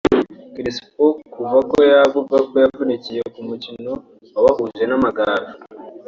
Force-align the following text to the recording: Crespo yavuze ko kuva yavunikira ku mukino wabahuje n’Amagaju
Crespo 0.53 1.03
yavuze 1.93 2.19
ko 2.29 2.37
kuva 2.45 2.57
yavunikira 2.63 3.25
ku 3.33 3.39
mukino 3.49 3.91
wabahuje 4.33 4.83
n’Amagaju 4.87 5.53